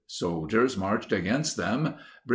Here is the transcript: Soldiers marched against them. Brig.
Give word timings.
Soldiers 0.07 0.75
marched 0.77 1.11
against 1.11 1.57
them. 1.57 1.93
Brig. 2.25 2.29